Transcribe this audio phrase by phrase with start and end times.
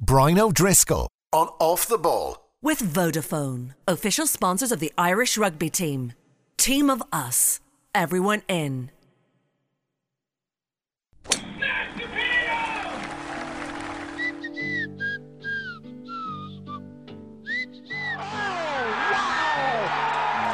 [0.00, 2.36] Brian O'Driscoll on Off the Ball.
[2.60, 6.12] With Vodafone, official sponsors of the Irish rugby team.
[6.58, 7.60] Team of us.
[7.94, 8.90] Everyone in.
[11.28, 11.38] Oh,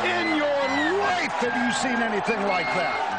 [0.04, 0.68] in your
[1.02, 3.11] life have you seen anything like that?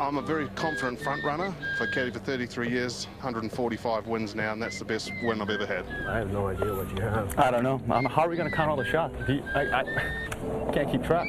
[0.00, 1.54] I- I'm a very confident front runner.
[1.80, 5.66] I've caddied for 33 years, 145 wins now, and that's the best win I've ever
[5.66, 5.84] had.
[6.08, 7.38] I have no idea what you have.
[7.38, 7.80] I don't know.
[7.94, 9.14] Um, how are we going to count all the shots?
[9.28, 9.84] You- I, I
[10.72, 11.26] can't keep track.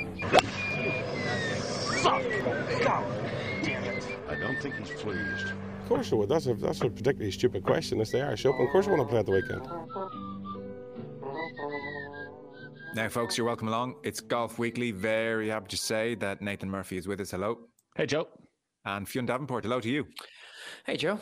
[2.02, 2.24] Fuck!
[2.84, 3.06] God
[3.64, 4.04] damn it!
[4.30, 5.48] I don't think he's pleased.
[5.84, 6.30] Of course I would.
[6.30, 8.00] That's a that's a particularly stupid question.
[8.02, 8.66] It's the Irish Open.
[8.66, 9.62] Of course I want to play at the weekend.
[12.96, 13.96] Now, folks, you're welcome along.
[14.04, 14.92] It's Golf Weekly.
[14.92, 17.32] Very happy to say that Nathan Murphy is with us.
[17.32, 17.60] Hello.
[17.96, 18.28] Hey, Joe.
[18.84, 20.08] And Fionn Davenport, hello to you.
[20.86, 21.20] Hey, Joe.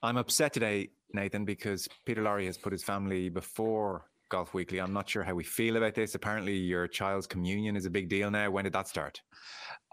[0.00, 4.80] I'm upset today, Nathan, because Peter Lawrie has put his family before Golf Weekly.
[4.80, 6.14] I'm not sure how we feel about this.
[6.14, 8.50] Apparently, your child's communion is a big deal now.
[8.50, 9.20] When did that start?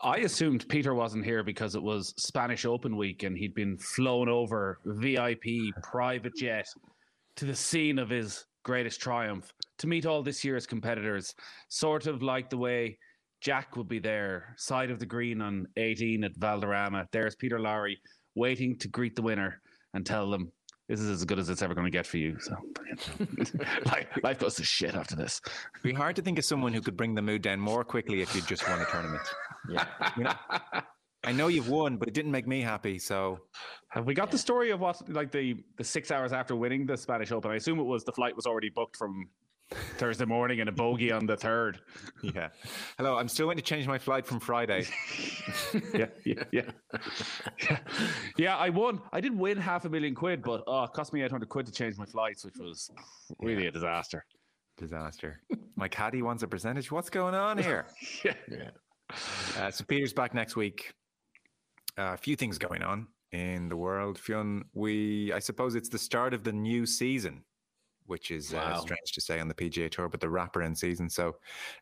[0.03, 4.29] I assumed Peter wasn't here because it was Spanish Open week and he'd been flown
[4.29, 6.67] over VIP private jet
[7.37, 11.33] to the scene of his greatest triumph to meet all this year's competitors,
[11.69, 12.99] sort of like the way
[13.45, 17.07] Jack will be there, side of the green on 18 at Valderrama.
[17.11, 18.01] There's Peter Lawrie
[18.33, 19.61] waiting to greet the winner
[19.93, 20.51] and tell them
[20.89, 22.39] this is as good as it's ever going to get for you.
[22.39, 22.55] So
[23.85, 25.41] life, life goes to shit after this.
[25.75, 28.23] It'd be hard to think of someone who could bring the mood down more quickly
[28.23, 29.21] if you just won a tournament.
[29.69, 29.85] Yeah.
[30.17, 30.33] You know,
[31.23, 32.97] I know you've won, but it didn't make me happy.
[32.97, 33.41] So
[33.89, 36.97] Have we got the story of what, like the the six hours after winning the
[36.97, 37.51] Spanish Open?
[37.51, 39.29] I assume it was the flight was already booked from
[39.71, 41.79] Thursday morning and a bogey on the third.
[42.21, 42.49] yeah.
[42.97, 44.85] Hello, I'm still waiting to change my flight from Friday.
[45.93, 46.71] yeah, yeah, yeah,
[47.61, 47.79] yeah.
[48.37, 49.01] Yeah, I won.
[49.11, 51.65] I did win half a million quid, but oh, it cost me eight hundred quid
[51.65, 52.91] to change my flights, which was
[53.39, 54.25] really a disaster.
[54.77, 55.41] Disaster.
[55.75, 56.91] My caddy wants a percentage.
[56.91, 57.87] What's going on here?
[58.25, 58.71] yeah.
[59.57, 60.93] Uh, so Peter's back next week.
[61.97, 64.19] Uh, a few things going on in the world.
[64.19, 67.43] Fionn, we I suppose it's the start of the new season,
[68.05, 71.09] which is uh, strange to say on the PGA Tour, but the wraparound season.
[71.09, 71.35] So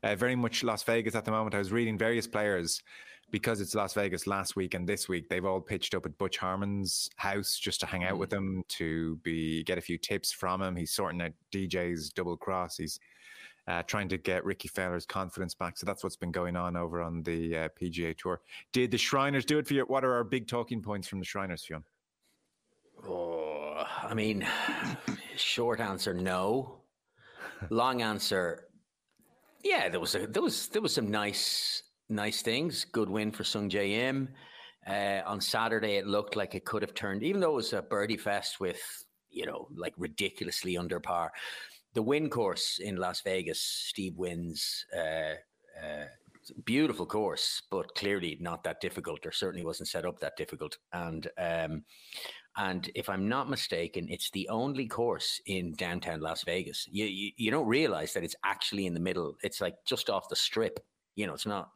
[0.04, 1.56] uh, very much Las Vegas at the moment.
[1.56, 2.82] I was reading various players
[3.32, 5.28] because it's Las Vegas last week and this week.
[5.28, 9.16] They've all pitched up at Butch Harmon's house just to hang out with him to
[9.24, 10.76] be get a few tips from him.
[10.76, 12.78] He's sorting out DJ's double cross.
[12.78, 13.00] He's
[13.68, 15.78] uh, trying to get Rickie Fowler's confidence back.
[15.78, 18.42] So that's what's been going on over on the uh, PGA Tour.
[18.72, 19.84] Did the Shriners do it for you?
[19.84, 21.84] What are our big talking points from the Shriners, Fionn?
[23.08, 23.33] Oh,
[24.04, 24.46] I mean,
[25.36, 26.82] short answer, no.
[27.70, 28.68] Long answer,
[29.64, 29.90] yeah.
[29.90, 32.86] There was a, there was there was some nice nice things.
[32.86, 34.30] Good Wynn for Sung Jae Im.
[34.86, 37.82] Uh, on Saturday, it looked like it could have turned, even though it was a
[37.82, 38.82] birdie fest with
[39.30, 41.32] you know like ridiculously under par.
[41.94, 44.86] The win course in Las Vegas, Steve Wynn's.
[44.96, 45.36] Uh,
[45.82, 46.06] uh,
[46.66, 50.78] beautiful course, but clearly not that difficult, or certainly wasn't set up that difficult.
[50.92, 51.84] And um,
[52.58, 56.88] and if I'm not mistaken, it's the only course in downtown Las Vegas.
[56.90, 59.36] You, you you don't realize that it's actually in the middle.
[59.44, 60.80] It's like just off the strip.
[61.16, 61.70] You know, it's not.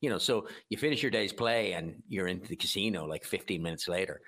[0.00, 3.62] You know, so you finish your day's play and you're into the casino like 15
[3.62, 4.22] minutes later.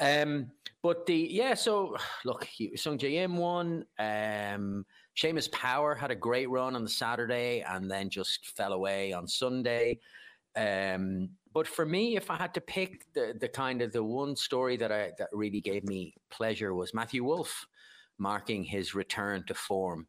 [0.00, 0.50] Um,
[0.82, 2.46] but the yeah, so look,
[2.76, 3.84] Sung Jae Im won.
[3.98, 4.86] Um,
[5.18, 9.26] Seamus Power had a great run on the Saturday and then just fell away on
[9.26, 9.98] Sunday.
[10.56, 14.36] Um, but for me, if I had to pick the the kind of the one
[14.36, 17.66] story that I that really gave me pleasure was Matthew Wolff
[18.16, 20.06] marking his return to form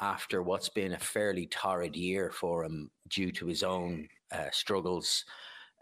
[0.00, 5.26] after what's been a fairly torrid year for him due to his own uh, struggles.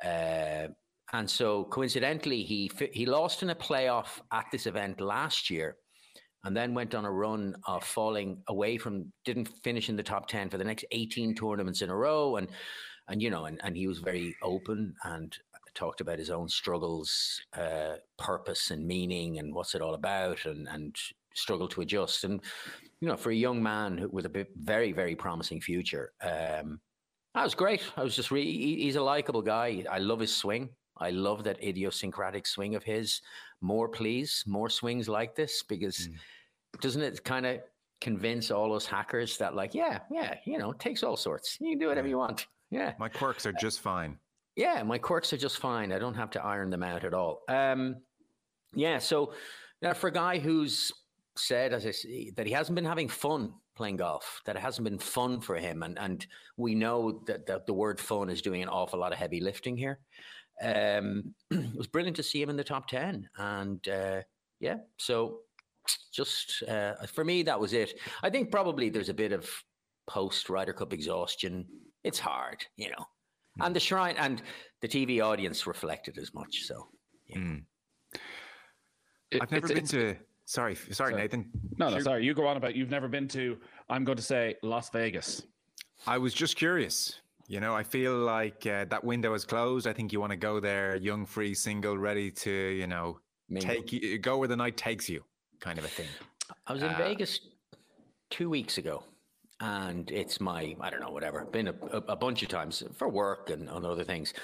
[0.05, 0.67] Uh,
[1.13, 5.77] and so, coincidentally, he he lost in a playoff at this event last year,
[6.43, 10.27] and then went on a run of falling away from didn't finish in the top
[10.27, 12.49] 10 for the next 18 tournaments in a row and
[13.09, 15.37] and you know and, and he was very open and
[15.77, 20.67] talked about his own struggles uh, purpose and meaning and what's it all about and
[20.69, 20.97] and
[21.35, 22.25] struggled to adjust.
[22.25, 22.41] And
[23.01, 26.81] you know for a young man with a bit, very very promising future um
[27.35, 27.83] that was great.
[27.99, 29.85] I was just really he, he's a likable guy.
[29.91, 30.71] I love his swing.
[30.99, 33.21] I love that idiosyncratic swing of his.
[33.61, 36.09] More please more swings like this because
[36.81, 37.61] doesn't it kind of
[38.01, 41.59] convince all us hackers that like yeah yeah you know it takes all sorts.
[41.61, 44.19] You can do whatever you want yeah My quirks are just fine.
[44.57, 47.43] yeah my quirks are just fine i don't have to iron them out at all
[47.49, 47.97] um
[48.75, 49.33] yeah so
[49.83, 50.93] now for a guy who's
[51.37, 54.85] said as i say that he hasn't been having fun playing golf that it hasn't
[54.85, 56.27] been fun for him and and
[56.57, 59.77] we know that, that the word fun is doing an awful lot of heavy lifting
[59.77, 59.99] here
[60.63, 64.21] um it was brilliant to see him in the top 10 and uh
[64.61, 65.41] yeah so
[66.13, 68.01] just uh, for me, that was it.
[68.21, 69.49] I think probably there's a bit of
[70.09, 71.65] post Ryder Cup exhaustion.
[72.07, 73.05] It's hard, you know,
[73.61, 74.41] and the shrine and
[74.81, 76.63] the TV audience reflected as much.
[76.63, 76.87] So,
[77.27, 77.39] yeah.
[77.39, 77.63] Mm.
[79.33, 80.25] It- I've never it's- been it's- to.
[80.49, 81.51] Sorry, sorry, Nathan.
[81.77, 82.25] No, no, sorry.
[82.25, 83.59] You go on about you've never been to.
[83.89, 85.43] I'm going to say Las Vegas.
[86.07, 87.21] I was just curious.
[87.49, 89.89] You know, I feel like uh, that window is closed.
[89.89, 93.19] I think you want to go there, young, free, single, ready to, you know,
[93.49, 93.75] Mingle.
[93.75, 95.25] take you, go where the night takes you,
[95.59, 96.07] kind of a thing.
[96.69, 97.41] I was in Uh, Vegas
[98.31, 99.03] two weeks ago,
[99.61, 101.45] and it's my I don't know whatever.
[101.45, 101.75] Been a,
[102.09, 104.35] a, bunch of times for work and on other things,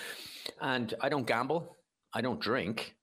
[0.61, 1.77] and I don't gamble,
[2.15, 2.95] I don't drink,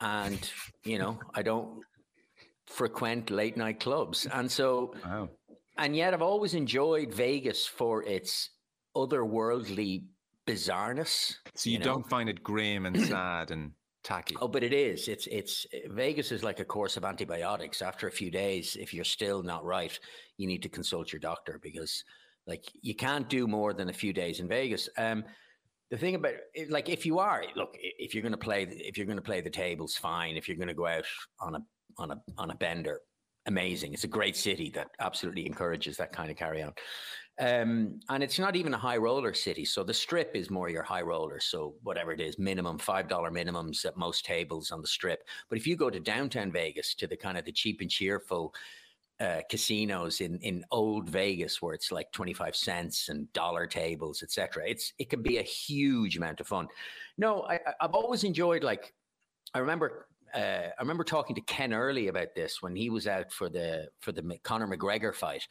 [0.00, 0.50] and
[0.84, 1.80] you know I don't
[2.66, 5.28] frequent late night clubs, and so Wow.
[5.76, 8.50] and yet I've always enjoyed Vegas for its
[8.96, 10.04] otherworldly
[10.46, 11.34] bizarreness.
[11.54, 11.84] So you, know?
[11.84, 13.72] don't find it grim and sad and
[14.08, 14.36] tacky.
[14.40, 15.06] Oh, but it is.
[15.06, 17.82] It's it's Vegas is like a course of antibiotics.
[17.82, 19.96] After a few days, if you're still not right,
[20.38, 22.04] you need to consult your doctor because
[22.46, 24.88] like you can't do more than a few days in Vegas.
[24.96, 25.24] Um,
[25.90, 26.34] the thing about
[26.68, 29.42] like if you are look, if you're going to play, if you're going to play
[29.42, 30.36] the tables, fine.
[30.36, 31.04] If you're going to go out
[31.40, 31.60] on a
[31.98, 33.00] on a on a bender,
[33.46, 33.92] amazing.
[33.92, 36.72] It's a great city that absolutely encourages that kind of carry on.
[37.40, 39.64] Um, and it's not even a high roller city.
[39.64, 41.38] So the strip is more your high roller.
[41.38, 45.22] So whatever it is, minimum $5 minimums at most tables on the strip.
[45.48, 48.54] But if you go to downtown Vegas to the kind of the cheap and cheerful
[49.20, 54.64] uh, casinos in, in old Vegas where it's like 25 cents and dollar tables, etc.
[54.66, 56.66] It's, it can be a huge amount of fun.
[57.18, 58.92] No, I, I've always enjoyed like,
[59.54, 63.32] I remember uh, I remember talking to Ken Early about this when he was out
[63.32, 65.46] for the for the Conor McGregor fight,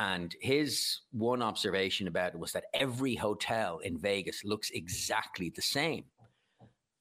[0.00, 5.60] and his one observation about it was that every hotel in Vegas looks exactly the
[5.60, 6.04] same.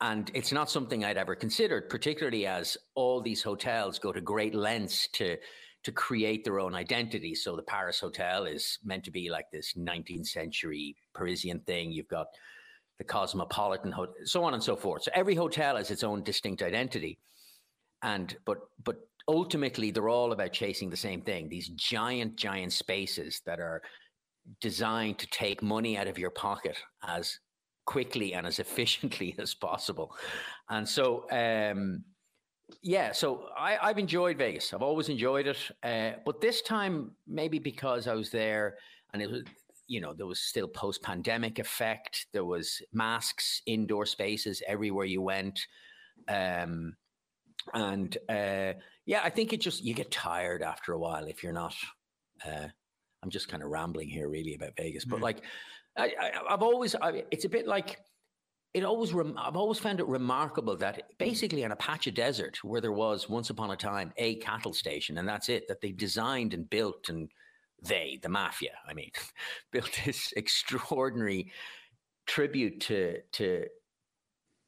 [0.02, 4.54] And it's not something I'd ever considered, particularly as all these hotels go to great
[4.54, 5.38] lengths to
[5.84, 7.34] to create their own identity.
[7.36, 11.94] So the Paris Hotel is meant to be like this 19th century Parisian thing.
[11.94, 12.28] You've got
[12.98, 15.04] the Cosmopolitan Hotel, so on and so forth.
[15.04, 17.18] So every hotel has its own distinct identity,
[18.02, 18.98] and but but
[19.30, 21.48] ultimately they're all about chasing the same thing.
[21.48, 23.84] These giant, giant spaces that are
[24.60, 26.78] designed to take money out of your pocket
[27.08, 27.40] as
[27.86, 30.16] quickly and as efficiently as possible.
[30.70, 32.04] And so, um,
[32.82, 34.74] yeah, so I, I've enjoyed Vegas.
[34.74, 38.78] I've always enjoyed it, uh, but this time maybe because I was there
[39.14, 39.44] and it was
[39.88, 42.28] you know, there was still post pandemic effect.
[42.32, 45.60] There was masks, indoor spaces everywhere you went.
[46.28, 46.94] Um,
[47.74, 48.74] and uh,
[49.06, 51.76] yeah, I think it just, you get tired after a while if you're not.
[52.46, 52.68] Uh,
[53.22, 55.42] I'm just kind of rambling here really about Vegas, but like,
[55.98, 58.00] I, I've always, I, it's a bit like,
[58.74, 62.60] it always, rem- I've always found it remarkable that basically on a patch of desert
[62.64, 65.92] where there was once upon a time a cattle station, and that's it, that they
[65.92, 67.30] designed and built and
[67.84, 69.12] they, the mafia, I mean,
[69.72, 71.52] built this extraordinary
[72.26, 73.66] tribute to to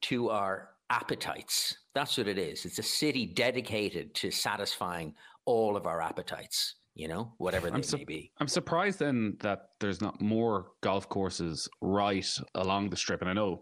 [0.02, 1.78] to our appetites.
[1.94, 2.64] That's what it is.
[2.64, 5.14] It's a city dedicated to satisfying
[5.46, 6.76] all of our appetites.
[6.94, 8.32] You know, whatever they su- may be.
[8.38, 13.22] I'm surprised then that there's not more golf courses right along the strip.
[13.22, 13.60] And I know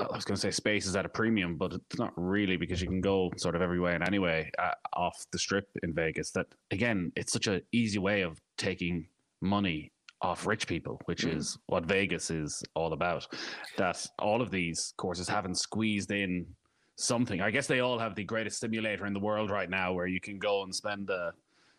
[0.00, 2.82] I was going to say space is at a premium, but it's not really because
[2.82, 6.32] you can go sort of every way and anyway uh, off the strip in Vegas.
[6.32, 9.06] That again, it's such an easy way of taking
[9.40, 11.36] money off rich people, which Mm.
[11.36, 13.26] is what Vegas is all about.
[13.76, 16.46] That all of these courses haven't squeezed in
[16.96, 17.40] something.
[17.40, 20.20] I guess they all have the greatest simulator in the world right now, where you
[20.20, 21.32] can go and spend a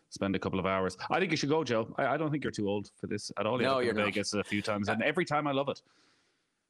[0.08, 0.96] spend a couple of hours.
[1.10, 1.94] I think you should go, Joe.
[1.96, 3.58] I, I don't think you're too old for this at all.
[3.58, 4.04] No, been you're to.
[4.04, 5.82] Vegas a few times, and every time I love it.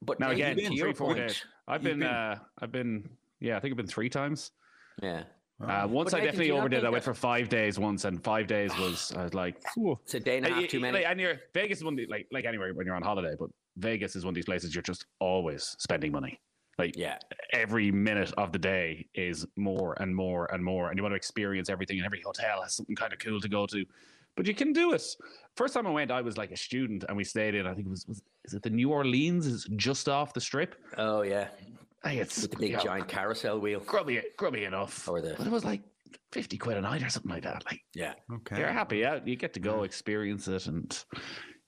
[0.03, 1.43] But Now uh, again, three four point, days.
[1.67, 3.09] I've you've been, uh, I've been,
[3.39, 4.51] yeah, I think I've been three times.
[5.01, 5.23] yeah,
[5.63, 6.79] Uh, once But I Nathan, definitely you not overdid.
[6.79, 9.97] think I went for five days once, and five days was I was like, Phew.
[10.03, 10.99] it's a day and a half you, too many.
[10.99, 13.35] Like, and you're Vegas is one of the, like like anywhere when you're on holiday,
[13.39, 16.39] but Vegas is one of these places you're just always spending money.
[16.77, 17.17] Like yeah,
[17.53, 21.17] every minute of the day is more and more and more, and you want to
[21.17, 21.97] experience everything.
[21.97, 23.85] And every hotel has something kind of cool to go to,
[24.35, 25.03] but you can do it.
[25.55, 27.67] First time I went, I was like a student, and we stayed in.
[27.67, 29.45] I think it was, was is it the New Orleans?
[29.45, 30.75] Is just off the strip.
[30.97, 31.49] oh yeah,
[32.03, 33.79] I think it's with the big you know, giant carousel wheel.
[33.81, 35.07] grubby, grubby enough.
[35.07, 35.81] Or the- but it was like
[36.31, 37.63] fifty quid a night or something like that.
[37.65, 38.57] Like Yeah, Okay.
[38.59, 39.27] you're happy out.
[39.27, 41.05] You get to go experience it, and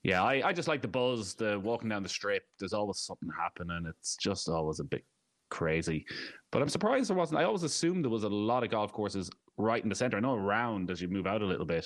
[0.03, 2.43] yeah, I, I just like the buzz, the walking down the strip.
[2.59, 3.85] There's always something happening.
[3.87, 5.05] It's just always a bit
[5.49, 6.05] crazy.
[6.51, 7.39] But I'm surprised there wasn't.
[7.39, 10.17] I always assumed there was a lot of golf courses right in the center.
[10.17, 11.85] I know around as you move out a little bit,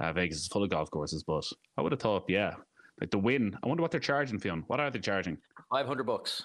[0.00, 1.44] uh, Vegas is full of golf courses, but
[1.78, 2.54] I would have thought, yeah,
[3.00, 3.56] like the Wynn.
[3.62, 4.64] I wonder what they're charging, Fionn.
[4.66, 5.38] What are they charging?
[5.70, 6.42] five hundred bucks.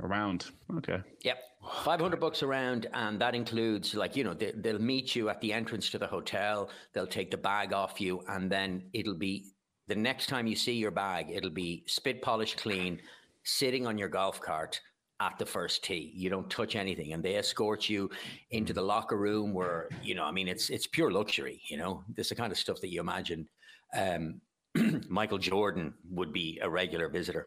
[0.00, 0.46] Around.
[0.78, 1.00] Okay.
[1.22, 1.38] Yep.
[1.84, 2.86] 500 bucks around.
[2.92, 6.06] And that includes, like, you know, they, they'll meet you at the entrance to the
[6.06, 6.70] hotel.
[6.92, 8.22] They'll take the bag off you.
[8.28, 9.46] And then it'll be
[9.88, 13.00] the next time you see your bag, it'll be spit polished clean,
[13.44, 14.80] sitting on your golf cart
[15.20, 16.12] at the first tee.
[16.14, 18.10] You don't touch anything, and they escort you
[18.50, 20.24] into the locker room where you know.
[20.24, 21.60] I mean, it's it's pure luxury.
[21.68, 23.48] You know, this is the kind of stuff that you imagine
[23.96, 24.40] um,
[25.08, 27.46] Michael Jordan would be a regular visitor,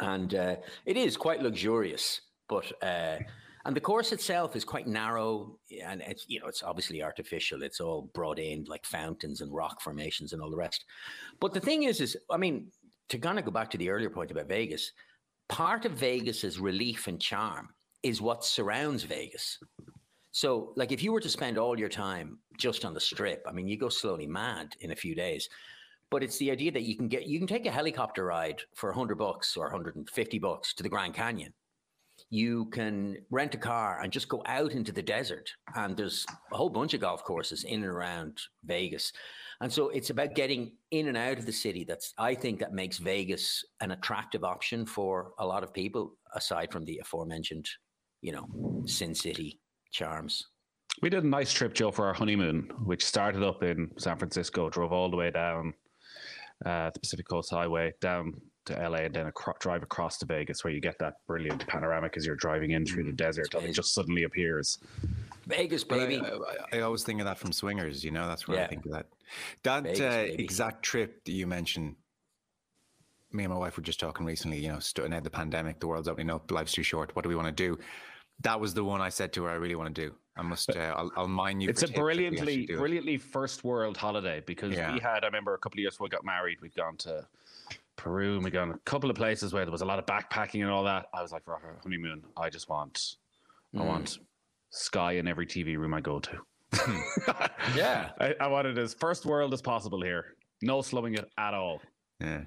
[0.00, 2.20] and uh, it is quite luxurious.
[2.48, 3.18] But uh,
[3.64, 7.62] and the course itself is quite narrow, and it's you know it's obviously artificial.
[7.62, 10.84] It's all brought in like fountains and rock formations and all the rest.
[11.40, 12.70] But the thing is, is I mean,
[13.10, 14.92] to kind of go back to the earlier point about Vegas
[15.48, 17.70] part of Vegas's relief and charm
[18.02, 19.58] is what surrounds Vegas.
[20.30, 23.52] So, like, if you were to spend all your time just on the strip, I
[23.52, 25.48] mean, you go slowly mad in a few days.
[26.10, 28.90] But it's the idea that you can get you can take a helicopter ride for
[28.90, 31.52] 100 bucks or 150 bucks to the Grand Canyon.
[32.30, 35.50] You can rent a car and just go out into the desert.
[35.76, 39.12] And there's a whole bunch of golf courses in and around Vegas.
[39.60, 41.84] And so it's about getting in and out of the city.
[41.84, 46.72] That's, I think, that makes Vegas an attractive option for a lot of people, aside
[46.72, 47.68] from the aforementioned,
[48.20, 48.46] you know,
[48.86, 49.60] Sin City
[49.90, 50.44] charms.
[51.02, 54.68] We did a nice trip, Joe, for our honeymoon, which started up in San Francisco,
[54.68, 55.72] drove all the way down
[56.64, 60.62] uh, the Pacific Coast Highway down to LA, and then a drive across to Vegas,
[60.62, 63.64] where you get that brilliant panoramic as you're driving in through the mm, desert, and
[63.64, 64.78] it just suddenly appears.
[65.46, 66.20] Vegas, baby.
[66.20, 68.04] I, I, I, always think of that from Swingers.
[68.04, 68.64] You know, that's where yeah.
[68.64, 69.06] I think of that.
[69.62, 71.96] That Vegas, uh, exact trip that you mentioned.
[73.32, 74.58] Me and my wife were just talking recently.
[74.58, 77.14] You know, starting out the pandemic, the world's opening up, life's too short.
[77.16, 77.78] What do we want to do?
[78.40, 79.50] That was the one I said to her.
[79.50, 80.14] I really want to do.
[80.38, 80.70] I must.
[80.70, 81.68] Uh, I'll, I'll mine you.
[81.68, 84.92] It's a brilliantly, brilliantly first world holiday because yeah.
[84.92, 85.24] we had.
[85.24, 87.26] I remember a couple of years before we got married, we'd gone to
[87.96, 90.62] Peru and we gone a couple of places where there was a lot of backpacking
[90.62, 91.06] and all that.
[91.12, 93.16] I was like, for our honeymoon, I just want,
[93.74, 93.80] mm.
[93.80, 94.18] I want
[94.70, 96.38] Sky in every TV room I go to.
[97.76, 100.36] yeah, I, I want it as first world as possible here.
[100.62, 101.82] No slowing it at all.
[102.20, 102.40] Yeah,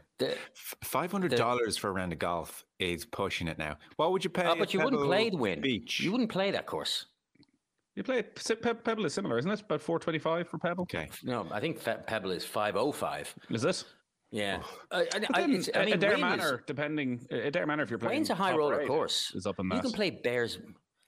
[0.83, 3.77] five hundred dollars for a round of golf is pushing it now.
[3.95, 4.45] What would you pay?
[4.45, 5.61] Oh, but you wouldn't play the Wynn.
[5.61, 6.01] Beach.
[6.01, 7.05] You wouldn't play that course.
[7.95, 9.61] You play Pebble is similar, isn't it?
[9.61, 10.83] About four twenty five for Pebble.
[10.83, 11.09] Okay.
[11.23, 13.33] No, I think Pebble is five oh five.
[13.49, 13.85] Is this?
[14.31, 18.19] Yeah, uh, I, I, I mean, Adare Manor, is, depending Adare Manor, if you're playing,
[18.19, 19.33] Wayne's a high roller course.
[19.35, 19.75] Is up in that.
[19.75, 20.57] You can play Bears.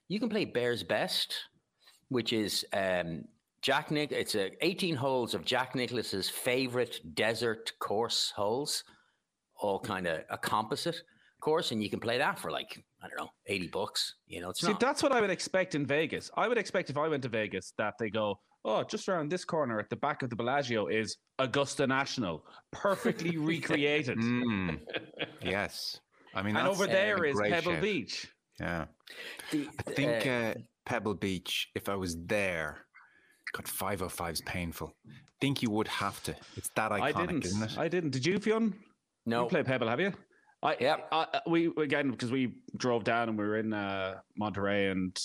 [0.09, 1.33] You can play Bears Best,
[2.09, 3.23] which is um,
[3.61, 4.11] Jack Nick.
[4.11, 8.83] It's a 18 holes of Jack Nicklaus's favorite desert course holes,
[9.57, 11.01] all kind of a composite
[11.43, 14.15] course, and you can play that for like I don't know, 80 bucks.
[14.27, 14.79] You know, it's See, not.
[14.79, 16.31] that's what I would expect in Vegas.
[16.37, 19.43] I would expect if I went to Vegas that they go, oh, just around this
[19.43, 24.17] corner at the back of the Bellagio is Augusta National, perfectly recreated.
[24.17, 24.79] Mm,
[25.43, 25.99] yes.
[26.33, 28.27] I mean, and over there is Pebble Beach.
[28.59, 28.85] Yeah.
[29.51, 30.53] The, I think uh, uh,
[30.85, 32.85] Pebble Beach, if I was there,
[33.53, 34.95] God, 505 is painful.
[35.41, 36.35] Think you would have to.
[36.55, 37.77] It's that iconic, I didn't, isn't it?
[37.77, 38.11] I didn't.
[38.11, 38.73] Did you, Fionn?
[39.25, 39.43] No.
[39.43, 40.13] You play Pebble, have you?
[40.63, 40.95] I, yeah.
[41.11, 45.19] I, we again because we drove down and we were in uh, Monterey and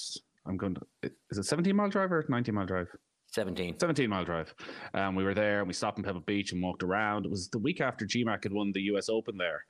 [0.46, 1.10] I'm going to.
[1.30, 2.88] Is it 17 mile drive or 19 mile drive?
[3.30, 3.78] 17.
[3.78, 4.54] 17 mile drive.
[4.94, 7.26] Um, we were there and we stopped in Pebble Beach and walked around.
[7.26, 9.64] It was the week after G-Mac had won the US Open there.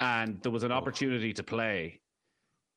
[0.00, 0.76] And there was an oh.
[0.76, 2.00] opportunity to play.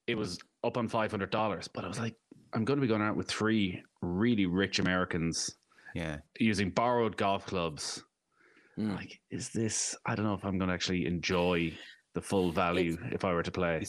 [0.07, 1.69] It was up on $500.
[1.73, 2.15] But I was like,
[2.53, 5.55] I'm going to be going out with three really rich Americans.
[5.95, 6.17] Yeah.
[6.39, 8.03] Using borrowed golf clubs.
[8.77, 8.95] Mm.
[8.95, 11.71] Like, is this, I don't know if I'm going to actually enjoy
[12.13, 13.85] the full value it's, if I were to play.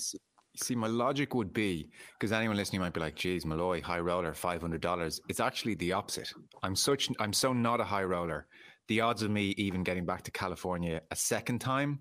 [0.57, 4.35] See, my logic would be because anyone listening might be like, "Geez, Molloy, high roller,
[4.35, 6.33] five hundred dollars." It's actually the opposite.
[6.63, 8.47] I'm such, I'm so not a high roller.
[8.89, 12.01] The odds of me even getting back to California a second time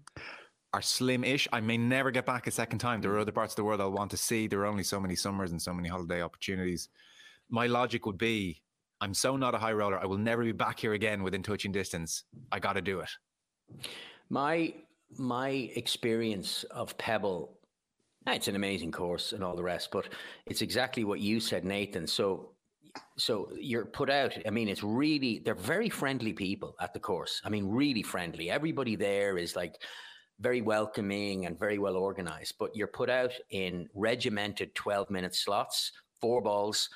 [0.74, 1.48] are slim-ish.
[1.54, 3.02] I may never get back a second time.
[3.02, 4.48] There are other parts of the world I'll want to see.
[4.48, 6.90] There are only so many summers and so many holiday opportunities.
[7.50, 8.62] My logic would be,
[9.02, 10.00] I'm so not a high roller.
[10.00, 12.24] I will never be back here again within touching distance.
[12.52, 13.10] I got to do it.
[14.30, 14.74] My
[15.18, 17.60] my experience of Pebble
[18.28, 20.08] it's an amazing course and all the rest, but
[20.46, 22.06] it's exactly what you said, Nathan.
[22.08, 22.52] So,
[23.18, 24.38] so you're put out.
[24.46, 27.42] I mean, it's really they're very friendly people at the course.
[27.44, 28.50] I mean, really friendly.
[28.50, 29.76] Everybody there is like
[30.40, 32.56] very welcoming and very well organized.
[32.60, 36.90] But you're put out in regimented 12 minute slots, four balls,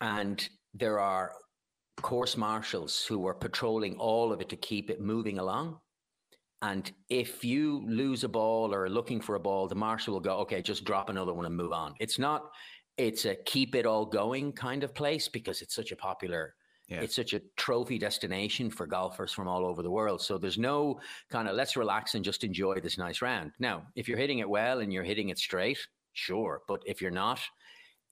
[0.00, 1.32] and there are
[2.02, 5.78] course marshals who are patrolling all of it to keep it moving along.
[6.70, 10.26] And if you lose a ball or are looking for a ball, the marshal will
[10.30, 11.94] go, okay, just drop another one and move on.
[12.00, 12.40] It's not,
[12.96, 16.54] it's a keep it all going kind of place because it's such a popular
[16.88, 17.00] Yeah.
[17.00, 20.20] It's such a trophy destination for golfers from all over the world.
[20.22, 23.50] So there's no kind of let's relax and just enjoy this nice round.
[23.58, 25.78] Now, if you're hitting it well and you're hitting it straight,
[26.12, 26.62] sure.
[26.68, 27.40] But if you're not,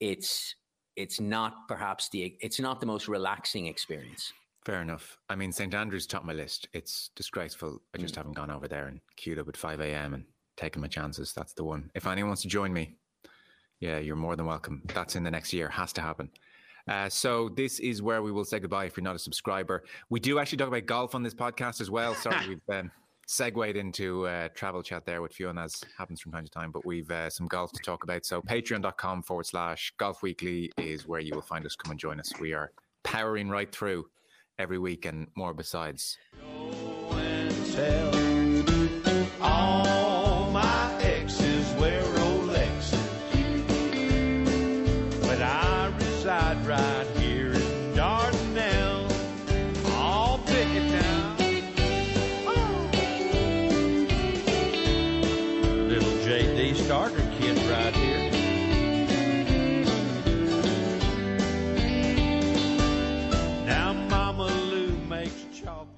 [0.00, 0.56] it's
[0.96, 4.32] it's not perhaps the it's not the most relaxing experience.
[4.64, 5.18] Fair enough.
[5.28, 6.68] I mean, St Andrews top my list.
[6.72, 7.82] It's disgraceful.
[7.94, 8.18] I just mm.
[8.18, 10.14] haven't gone over there and queued up at 5 a.m.
[10.14, 10.24] and
[10.56, 11.34] taken my chances.
[11.34, 11.90] That's the one.
[11.94, 12.96] If anyone wants to join me,
[13.80, 14.82] yeah, you're more than welcome.
[14.94, 15.68] That's in the next year.
[15.68, 16.30] Has to happen.
[16.88, 19.84] Uh, so this is where we will say goodbye if you're not a subscriber.
[20.08, 22.14] We do actually talk about golf on this podcast as well.
[22.14, 22.90] Sorry, we've um,
[23.26, 26.86] segued into uh, travel chat there with Fiona, as happens from time to time, but
[26.86, 28.24] we've uh, some golf to talk about.
[28.24, 31.76] So patreon.com forward slash golf weekly is where you will find us.
[31.76, 32.32] Come and join us.
[32.40, 34.06] We are powering right through
[34.58, 36.18] every week and more besides.